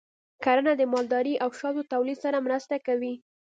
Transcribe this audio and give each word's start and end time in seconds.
کرنه 0.43 0.73
د 0.77 0.81
مالدارۍ 0.93 1.35
او 1.43 1.49
شاتو 1.59 1.89
تولید 1.93 2.17
سره 2.25 2.37
مرسته 2.45 2.75
کوي. 2.87 3.13